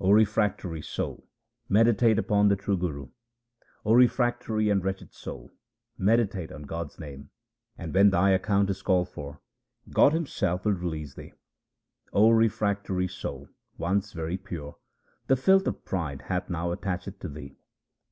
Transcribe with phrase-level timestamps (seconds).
[0.00, 1.28] O refractory soul,
[1.68, 3.10] meditate upon the True Guru;
[3.84, 5.52] O refractory and wretched soul,
[5.96, 7.30] meditate on God's name,
[7.78, 9.40] And when thy account is called for,
[9.90, 11.34] God Himself will release thee.
[12.12, 14.76] O refractory soul, once very pure,
[15.28, 17.56] the filth of pride hath now attached to thee.